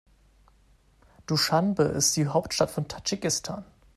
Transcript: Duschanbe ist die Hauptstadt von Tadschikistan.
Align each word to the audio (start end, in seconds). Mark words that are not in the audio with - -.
Duschanbe 1.27 1.83
ist 1.83 2.17
die 2.17 2.25
Hauptstadt 2.25 2.71
von 2.71 2.87
Tadschikistan. 2.87 3.63